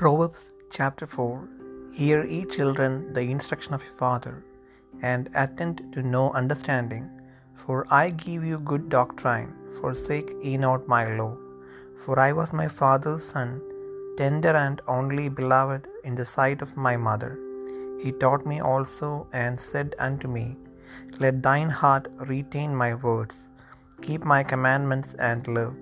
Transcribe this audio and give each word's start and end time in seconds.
Proverbs 0.00 0.40
chapter 0.76 1.06
4 1.06 1.48
Hear, 1.98 2.18
ye 2.32 2.40
children, 2.54 3.14
the 3.14 3.22
instruction 3.34 3.72
of 3.76 3.84
your 3.86 3.94
father, 3.94 4.34
and 5.10 5.30
attend 5.42 5.80
to 5.94 6.02
know 6.02 6.24
understanding. 6.40 7.04
For 7.60 7.78
I 8.00 8.10
give 8.10 8.44
you 8.44 8.58
good 8.58 8.90
doctrine, 8.96 9.54
forsake 9.78 10.34
ye 10.42 10.52
not 10.58 10.86
my 10.86 11.02
law. 11.20 11.32
For 12.02 12.20
I 12.26 12.30
was 12.40 12.52
my 12.52 12.68
father's 12.68 13.24
son, 13.32 13.50
tender 14.18 14.54
and 14.64 14.82
only 14.98 15.26
beloved 15.40 15.88
in 16.04 16.14
the 16.20 16.28
sight 16.34 16.60
of 16.60 16.76
my 16.88 16.94
mother. 17.08 17.32
He 18.04 18.12
taught 18.12 18.44
me 18.52 18.60
also, 18.60 19.10
and 19.32 19.58
said 19.58 19.96
unto 20.10 20.28
me, 20.28 20.46
Let 21.24 21.42
thine 21.42 21.70
heart 21.70 22.08
retain 22.34 22.80
my 22.84 22.92
words, 23.08 23.36
keep 24.02 24.24
my 24.36 24.42
commandments, 24.54 25.12
and 25.32 25.54
live. 25.58 25.76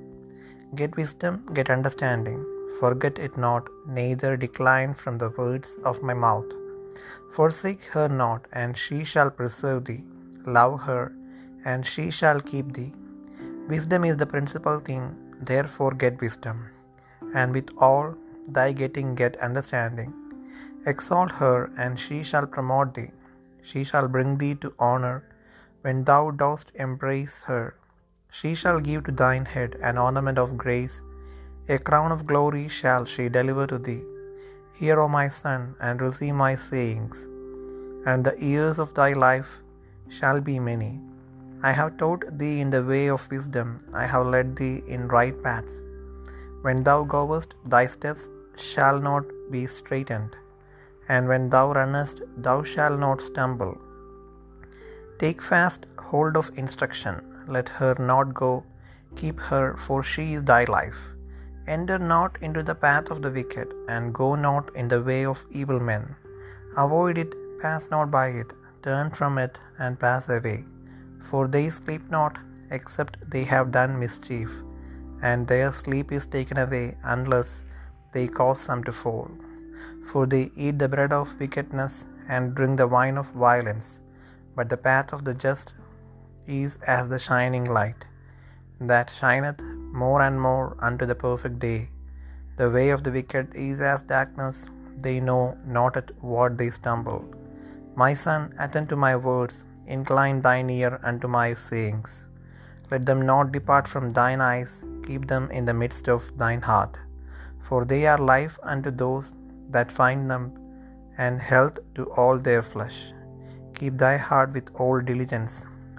Get 0.80 1.01
wisdom, 1.04 1.46
get 1.59 1.78
understanding. 1.78 2.40
Forget 2.80 3.19
it 3.19 3.37
not, 3.37 3.69
neither 3.87 4.37
decline 4.37 4.95
from 4.95 5.19
the 5.19 5.30
words 5.30 5.77
of 5.84 6.02
my 6.02 6.15
mouth. 6.15 6.51
Forsake 7.37 7.84
her 7.95 8.09
not, 8.09 8.46
and 8.52 8.77
she 8.77 9.05
shall 9.05 9.30
preserve 9.30 9.84
thee. 9.84 10.05
Love 10.46 10.80
her, 10.80 11.12
and 11.65 11.87
she 11.92 12.10
shall 12.10 12.41
keep 12.41 12.73
thee. 12.73 12.92
Wisdom 13.68 14.05
is 14.05 14.16
the 14.16 14.27
principal 14.34 14.80
thing, 14.80 15.05
therefore 15.41 15.92
get 15.92 16.20
wisdom. 16.20 16.59
And 17.34 17.52
with 17.52 17.70
all 17.79 18.15
thy 18.48 18.73
getting 18.73 19.15
get 19.15 19.37
understanding. 19.48 20.12
Exalt 20.87 21.30
her, 21.32 21.70
and 21.79 21.98
she 21.98 22.23
shall 22.23 22.46
promote 22.46 22.95
thee. 22.95 23.10
She 23.62 23.84
shall 23.84 24.09
bring 24.09 24.37
thee 24.37 24.54
to 24.56 24.74
honor 24.79 25.16
when 25.80 26.04
thou 26.04 26.30
dost 26.30 26.73
embrace 26.74 27.37
her. 27.51 27.74
She 28.30 28.54
shall 28.54 28.80
give 28.80 29.04
to 29.04 29.12
thine 29.12 29.46
head 29.54 29.77
an 29.82 29.96
ornament 29.96 30.38
of 30.38 30.56
grace, 30.65 31.01
a 31.66 31.79
crown 31.79 32.12
of 32.12 32.26
glory 32.26 32.68
shall 32.68 33.07
she 33.07 33.29
deliver 33.30 33.66
to 33.66 33.79
thee. 33.79 34.02
Hear, 34.79 35.01
O 35.01 35.09
my 35.09 35.29
son, 35.29 35.74
and 35.80 36.01
receive 36.01 36.34
my 36.34 36.54
sayings, 36.57 37.16
and 38.07 38.23
the 38.23 38.34
years 38.38 38.79
of 38.79 38.93
thy 38.93 39.15
life 39.15 39.62
shall 40.16 40.40
be 40.40 40.59
many. 40.59 41.01
I 41.62 41.73
have 41.73 41.96
taught 41.96 42.26
thee 42.40 42.60
in 42.60 42.68
the 42.68 42.82
way 42.82 43.09
of 43.09 43.30
wisdom, 43.30 43.79
I 43.95 44.04
have 44.04 44.26
led 44.26 44.57
thee 44.57 44.82
in 44.87 45.09
right 45.09 45.42
paths. 45.42 45.73
When 46.60 46.82
thou 46.82 47.04
goest, 47.04 47.54
thy 47.65 47.87
steps 47.87 48.29
shall 48.57 49.01
not 49.01 49.24
be 49.51 49.65
straitened, 49.65 50.37
and 51.09 51.26
when 51.29 51.48
thou 51.48 51.73
runnest, 51.73 52.20
thou 52.37 52.62
shalt 52.62 53.01
not 53.01 53.23
stumble. 53.23 53.74
Take 55.18 55.40
fast 55.40 55.87
hold 56.10 56.37
of 56.37 56.52
instruction, 56.59 57.24
let 57.48 57.70
her 57.80 57.95
not 58.12 58.35
go, 58.35 58.65
keep 59.16 59.40
her, 59.40 59.76
for 59.79 60.04
she 60.04 60.35
is 60.35 60.45
thy 60.45 60.65
life. 60.65 61.13
Enter 61.66 61.98
not 61.98 62.37
into 62.43 62.62
the 62.62 62.74
path 62.74 63.10
of 63.10 63.23
the 63.23 63.30
wicked, 63.30 63.68
and 63.88 64.12
go 64.12 64.34
not 64.34 64.75
in 64.81 64.88
the 64.93 65.03
way 65.03 65.25
of 65.25 65.44
evil 65.50 65.81
men. 65.81 66.15
Avoid 66.76 67.16
it, 67.16 67.32
pass 67.62 67.88
not 67.94 68.10
by 68.10 68.28
it, 68.43 68.50
turn 68.82 69.10
from 69.19 69.38
it, 69.38 69.59
and 69.78 69.98
pass 69.98 70.28
away. 70.28 70.65
For 71.31 71.48
they 71.48 71.70
sleep 71.70 72.10
not, 72.10 72.37
except 72.70 73.31
they 73.31 73.44
have 73.44 73.76
done 73.78 73.98
mischief, 73.98 74.50
and 75.22 75.47
their 75.47 75.72
sleep 75.72 76.12
is 76.12 76.26
taken 76.26 76.59
away, 76.59 76.87
unless 77.15 77.62
they 78.12 78.26
cause 78.41 78.60
some 78.60 78.84
to 78.84 78.92
fall. 78.92 79.31
For 80.10 80.26
they 80.26 80.50
eat 80.65 80.78
the 80.78 80.92
bread 80.94 81.12
of 81.12 81.38
wickedness, 81.41 81.94
and 82.28 82.54
drink 82.54 82.76
the 82.78 82.87
wine 82.97 83.16
of 83.22 83.31
violence. 83.47 84.00
But 84.56 84.69
the 84.69 84.82
path 84.88 85.12
of 85.12 85.25
the 85.25 85.34
just 85.47 85.72
is 86.47 86.76
as 86.97 87.09
the 87.09 87.19
shining 87.19 87.65
light, 87.78 88.04
that 88.81 89.10
shineth 89.19 89.62
more 90.03 90.20
and 90.26 90.41
more 90.47 90.76
unto 90.88 91.06
the 91.10 91.19
perfect 91.26 91.59
day. 91.66 91.81
The 92.59 92.70
way 92.76 92.91
of 92.94 93.03
the 93.04 93.12
wicked 93.16 93.54
is 93.54 93.81
as 93.81 94.03
darkness, 94.14 94.56
they 95.04 95.20
know 95.28 95.56
not 95.76 95.96
at 96.00 96.10
what 96.32 96.58
they 96.58 96.70
stumble. 96.78 97.22
My 98.02 98.12
son, 98.24 98.42
attend 98.64 98.88
to 98.91 98.96
my 99.06 99.14
words, 99.28 99.56
incline 99.96 100.41
thine 100.46 100.70
ear 100.78 100.92
unto 101.10 101.28
my 101.38 101.48
sayings. 101.66 102.10
Let 102.91 103.06
them 103.06 103.22
not 103.32 103.52
depart 103.56 103.86
from 103.92 104.12
thine 104.19 104.41
eyes, 104.41 104.72
keep 105.06 105.26
them 105.32 105.46
in 105.58 105.64
the 105.64 105.78
midst 105.82 106.08
of 106.08 106.30
thine 106.42 106.64
heart. 106.70 106.94
For 107.66 107.80
they 107.84 108.02
are 108.12 108.30
life 108.34 108.56
unto 108.74 108.90
those 108.90 109.26
that 109.74 109.98
find 110.00 110.30
them, 110.32 110.44
and 111.24 111.40
health 111.50 111.78
to 111.96 112.04
all 112.12 112.38
their 112.48 112.62
flesh. 112.72 112.98
Keep 113.78 113.94
thy 114.04 114.16
heart 114.28 114.52
with 114.56 114.69
all 114.74 115.00
diligence, 115.10 115.54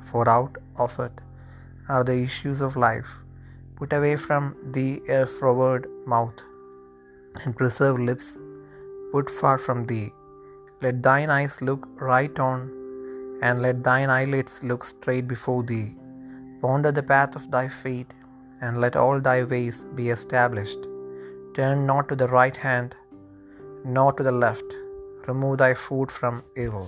for 0.10 0.24
out 0.38 0.58
of 0.86 1.00
it 1.06 1.16
are 1.94 2.04
the 2.10 2.18
issues 2.28 2.62
of 2.68 2.76
life. 2.90 3.12
Put 3.80 3.94
away 3.98 4.16
from 4.26 4.44
thee 4.74 5.02
a 5.16 5.26
froward 5.36 5.86
mouth, 6.14 6.40
and 7.42 7.58
preserve 7.60 7.98
lips 8.10 8.28
put 9.12 9.30
far 9.40 9.58
from 9.66 9.80
thee. 9.90 10.08
Let 10.84 11.04
thine 11.08 11.30
eyes 11.38 11.56
look 11.68 11.84
right 12.14 12.38
on, 12.48 12.62
and 13.48 13.62
let 13.66 13.84
thine 13.88 14.10
eyelids 14.18 14.56
look 14.70 14.84
straight 14.94 15.28
before 15.34 15.62
thee. 15.72 15.88
Ponder 16.62 16.92
the 16.98 17.08
path 17.14 17.36
of 17.40 17.50
thy 17.56 17.68
feet, 17.82 18.12
and 18.62 18.82
let 18.84 18.96
all 19.04 19.20
thy 19.28 19.40
ways 19.54 19.78
be 20.00 20.10
established. 20.18 20.84
Turn 21.58 21.86
not 21.92 22.08
to 22.10 22.18
the 22.22 22.32
right 22.40 22.58
hand, 22.68 22.96
nor 23.98 24.10
to 24.14 24.24
the 24.30 24.38
left. 24.46 24.70
Remove 25.28 25.58
thy 25.64 25.74
foot 25.86 26.12
from 26.20 26.44
evil. 26.66 26.88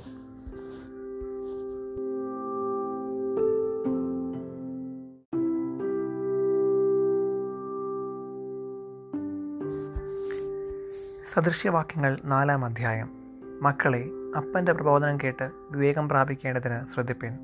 സദൃശ്യവാക്യങ്ങൾ 11.38 12.18
നാലാം 12.26 12.66
അധ്യായം. 12.66 13.10
മക്കളെ 13.62 14.10
അപ്പന്റെ 14.38 14.74
പ്രബോധനം 14.74 15.18
കേട്ട് 15.18 15.52
വിവേകം 15.72 16.10
പ്രാപിക്കേണ്ടതിന് 16.10 16.94
ശ്രദ്ധിപ്പിൻ. 16.94 17.38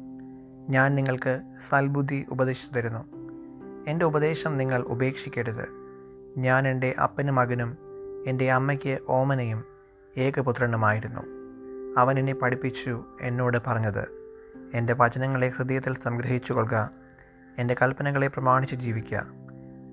ഞാൻ 0.70 0.96
നിങ്ങൾക്ക് 0.96 1.42
സൽബുദ്ധി 1.70 2.26
ഉപദേശിച്ചു 2.30 2.74
തരുന്നു. 2.74 3.06
എന്റെ 3.88 4.06
ഉപദേശം 4.06 4.58
നിങ്ങൾ 4.58 4.82
ഉപേക്ഷിക്കരുത്. 4.82 5.68
ഞാൻ 6.38 6.68
എന്റെ 6.68 6.96
അപ്പനും 7.04 7.36
മകനും 7.36 7.78
എന്റെ 8.28 8.52
അമ്മയ്ക്ക് 8.52 8.98
ഓമനയും 9.08 9.64
ഏകപുത്രനുമായിരുന്നു. 10.18 11.22
അവൻ 11.98 12.20
എന്നെ 12.20 12.34
പഠിപ്പിച്ചു 12.34 13.04
എന്നോട് 13.22 13.58
പറഞ്ഞത് 13.68 14.08
എന്റെ 14.74 14.94
വചനങ്ങളെ 14.94 15.50
ഹൃദയത്തിൽ 15.50 15.96
സംഗ്രഹിച്ചു 16.04 16.54
കൊള്ളുക 16.54 16.90
എന്റെ 17.58 17.76
കൽപ്പനകളെ 17.82 18.28
പ്രമാണിച്ച് 18.28 18.76
ജീവിക്കുക. 18.76 19.28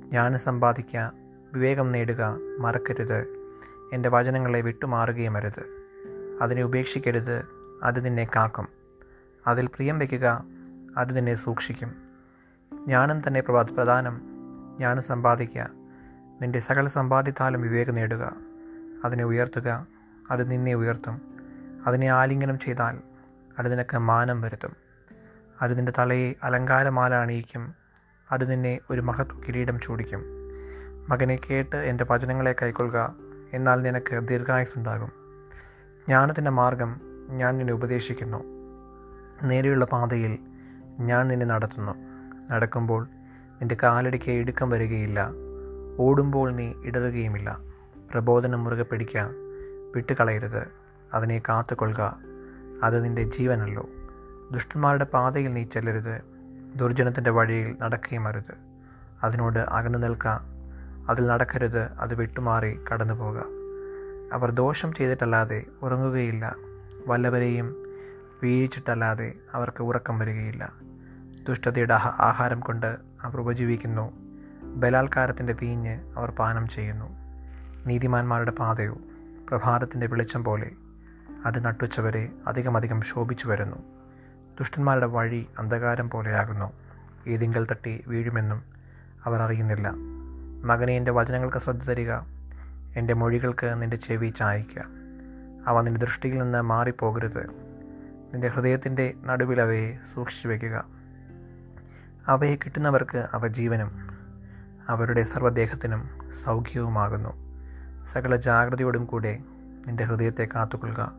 ജ്ഞാനം 0.08 0.38
സമ്പാദിക്കുക 0.38 1.12
വിവേകം 1.52 1.92
നേടുക 1.92 2.36
മറക്കരുത്. 2.58 3.39
എന്റെ 3.92 4.08
വചനങ്ങളെ 4.08 4.60
വിട്ടുമാറുകയും 4.60 5.36
അരുത്. 5.36 5.88
അതിനെ 6.42 6.62
ഉപേക്ഷിക്കരുത് 6.62 7.48
അത് 7.82 8.04
നിന്നെ 8.04 8.24
കാക്കും. 8.24 8.68
അതിൽ 9.46 9.66
പ്രിയം 9.66 9.98
വയ്ക്കുക 9.98 10.44
അത് 10.96 11.16
നിന്നെ 11.16 11.34
സൂക്ഷിക്കും. 11.34 11.94
ജ്ഞാനം 12.86 13.22
തന്നെ 13.26 13.40
പ്രധാനം 13.40 14.20
ജ്ഞാനം 14.76 15.02
സമ്പാദിക്കുക. 15.02 15.70
നിന്റെ 16.42 16.60
സകല 16.60 16.88
സമ്പാദിത്താലും 16.88 17.62
വിവേകം 17.62 17.94
നേടുക. 17.94 18.32
അതിനെ 19.04 19.24
ഉയർത്തുക 19.24 19.86
അത് 20.30 20.50
നിന്നെ 20.50 20.74
ഉയർത്തും. 20.74 21.20
അതിനെ 21.86 22.08
ആലിംഗനം 22.08 22.58
ചെയ്താൽ 22.58 22.98
അത് 23.58 23.72
നിനക്ക് 23.72 23.98
മാനം 23.98 24.40
വരുത്തും. 24.40 24.76
അത് 25.62 25.78
നിന്റെ 25.78 25.92
തലയെ 25.98 26.34
അലങ്കാരമാല 26.42 27.14
അണിയിക്കും. 27.14 27.74
അത് 28.32 28.50
നിന്നെ 28.50 28.78
ഒരു 28.90 29.00
മഹത്വ 29.00 29.40
കിരീടം 29.40 29.80
ചൂടിക്കും. 29.80 30.24
മകനെ 31.08 31.38
കേട്ട് 31.50 31.76
എന്റെ 31.76 32.06
വചനങ്ങളെ 32.10 32.54
കൈക്കൊള്ളുക 32.62 33.29
എന്നാൽ 33.52 33.82
നിനക്ക് 33.82 34.28
ദീർഘായുസുണ്ടാകും 34.28 35.12
ജ്ഞാനത്തിന്റെ 36.06 36.50
മാർഗം 36.50 37.00
ഞാൻ 37.28 37.58
നിന്നെ 37.58 37.72
ഉപദേശിക്കുന്നു. 37.72 38.44
നേരെയുള്ള 39.42 39.84
പാതയിൽ 39.84 40.38
ഞാൻ 41.00 41.28
നിന്നെ 41.28 41.46
നടത്തുന്നു. 41.46 41.92
നടക്കുമ്പോൾ 42.52 43.08
നിന്റെ 43.50 43.76
കാലടിക്ക് 43.82 44.30
ഇടുക്കം 44.30 44.70
വരികയില്ല. 44.70 45.30
ഓടുമ്പോൾ 45.98 46.52
നീ 46.52 46.72
ഇടറുകയുമില്ല. 46.84 47.60
പ്രബോധനം 48.10 48.64
മുറുകെ 48.64 48.82
പിടിക്കുക 48.82 49.30
വിട്ടുകളയരുത്. 49.94 50.66
അതിനെ 51.14 51.42
കാത്തുകൊള്ളുക. 51.48 52.18
അത് 52.82 53.04
നിന്റെ 53.04 53.22
ജീവനല്ലോ. 53.22 53.88
ദുഷ്ടന്മാരുടെ 54.52 55.04
പാതയിൽ 55.04 55.52
നീ 55.52 55.64
ചെല്ലരുത്. 55.64 56.22
ദുർജനത്തിന്റെ 56.76 57.30
വഴിയിൽ 57.30 57.76
നടക്കുകയും 57.82 58.28
അരുത്. 58.28 58.54
അതിനോട് 59.22 59.58
അകന്നു 59.58 59.98
നിൽക്കുക 59.98 60.49
അതിൽ 61.10 61.26
നടക്കരുത് 61.26 61.78
അത് 61.78 62.14
വിട്ടുമാറി 62.14 62.80
കടന്നു 62.92 63.14
പോകുക 63.14 63.44
അവർ 64.32 64.50
ദോഷം 64.50 64.92
ചെയ്തിട്ടല്ലാതെ 64.92 65.64
ഉറങ്ങുകയില്ല. 65.82 66.54
വല്ലവരെയും 67.06 67.76
വീഴിച്ചിട്ടല്ലാതെ 68.42 69.34
അവർക്ക് 69.54 69.82
ഉറക്കം 69.82 70.18
വരികയില്ല. 70.18 70.72
ദുഷ്ടതയുടെ 71.48 71.94
ആഹാരം 71.94 72.60
കൊണ്ട് 72.60 72.96
അവർ 73.22 73.40
ഉപജീവിക്കുന്നു. 73.40 74.12
ബലാത്കാരത്തിന്റെ 74.62 75.52
വീഞ്ഞ് 75.52 76.12
അവർ 76.16 76.30
പാനം 76.30 76.68
ചെയ്യുന്നു. 76.68 77.06
നീതിമാന്മാരുടെ 77.86 78.50
പാതയോ 78.50 78.98
പ്രഭാതത്തിന്റെ 79.48 80.06
വെളിച്ചം 80.06 80.44
പോലെ 80.44 80.70
അത് 81.46 81.64
നട്ടുച്ചവരെ 81.64 82.28
അധികമധികം 82.46 83.02
ശോഭിച്ചു 83.02 83.48
വരുന്നു. 83.48 83.76
ദുഷ്ടന്മാരുടെ 84.58 85.06
വഴി 85.06 85.46
അന്ധകാരം 85.58 86.10
പോലെയാകുന്നു. 86.10 86.72
ഏതിങ്കൽ 87.28 87.66
തട്ടി 87.70 88.04
വീഴുമെന്നും 88.06 88.62
അവർ 89.24 89.42
അറിയുന്നില്ല. 89.42 89.92
മകനെ 90.64 90.92
എന്റെ 90.92 91.10
വചനങ്ങൾക്ക് 91.10 91.58
ശ്രദ്ധ 91.58 91.84
തരിക. 91.84 92.12
എന്റെ 92.96 93.14
മൊഴികൾക്ക് 93.14 93.82
നിന്റെ 93.82 93.96
ചെവി 93.96 94.28
ചായ്ക്കുക 94.28 94.84
അവ 95.66 95.80
നിന്റെ 95.80 96.00
ദൃഷ്ടിയിൽ 96.00 96.38
നിന്ന് 96.38 96.62
മാറിപ്പോകരുത്. 96.62 97.46
നിന്റെ 98.32 98.48
ഹൃദയത്തിന്റെ 98.48 99.14
നടുവിൽ 99.24 99.60
അവയെ 99.60 99.98
സൂക്ഷിച്ചു 100.14 100.48
വയ്ക്കുക 100.48 100.84
അവയെ 102.26 102.56
കിട്ടുന്നവർക്ക് 102.56 103.28
അവ 103.32 103.46
ജീവനും 103.46 104.18
അവരുടെ 104.88 105.22
സർവദേഹത്തിനും 105.22 106.08
സൗഖ്യവുമാകുന്നു. 106.44 107.32
സകല 108.12 108.36
ജാഗ്രതയോടും 108.36 109.04
കൂടെ 109.04 109.38
നിന്റെ 109.86 110.04
ഹൃദയത്തെ 110.04 110.48
കാത്തുകൊള്ളുക. 110.54 111.12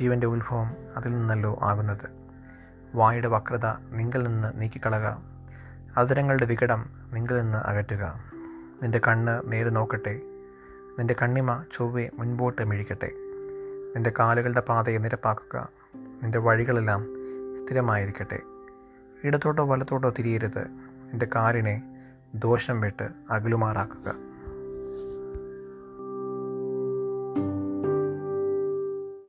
ജീവന്റെ 0.00 0.26
ഉത്ഭവം 0.26 0.76
അതിൽ 0.96 1.14
നിന്നല്ലോ 1.14 1.58
ആകുന്നത്. 1.62 2.08
വായുടെ 2.94 3.28
വക്രത 3.28 3.66
നിങ്ങളിൽ 3.90 4.28
നിന്ന് 4.28 4.60
നീക്കിക്കളക. 4.60 5.16
അതിരങ്ങളുടെ 5.96 6.46
വികടം 6.46 7.08
നിങ്ങളിൽ 7.12 7.42
നിന്ന് 7.42 7.58
അകറ്റുക. 7.58 8.37
നിന്റെ 8.82 9.00
കണ്ണ് 9.08 9.52
നേരെ 9.52 9.70
നോക്കട്ടെ. 9.70 10.20
നിന്റെ 10.98 11.14
കണ്ണിമ 11.22 11.64
ചൊവ്വെ 11.72 12.10
മുൻപോട്ട് 12.14 12.64
മിഴിക്കട്ടെ. 12.64 13.10
നിന്റെ 13.94 14.12
കാലുകളുടെ 14.18 14.60
പാതയെ 14.60 14.98
നിരപ്പാക്കുക. 14.98 15.68
നിന്റെ 15.94 16.38
വഴികളെല്ലാം 16.38 17.06
സ്ഥിരമായിരിക്കട്ടെ. 17.56 18.38
ഇടത്തോട്ടോ 19.24 19.64
വലത്തോട്ടോ 19.64 20.10
തിരിയരുത്. 20.18 20.66
നിന്റെ 21.10 21.28
കാലിനെ 21.34 21.82
ദോഷം 22.34 22.80
വിട്ട് 22.80 23.08
അകലുമാറാക്കുക. 23.30 24.27